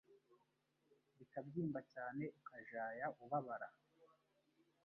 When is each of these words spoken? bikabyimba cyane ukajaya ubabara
bikabyimba 1.17 1.79
cyane 1.93 2.23
ukajaya 2.39 3.05
ubabara 3.23 3.67